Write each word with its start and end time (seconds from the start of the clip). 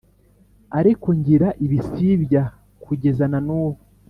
ariko 0.79 1.07
ngira 1.17 1.49
ibisibya 1.65 2.43
kugeza 2.85 3.23
na 3.31 3.39
n’ubu. 3.45 3.81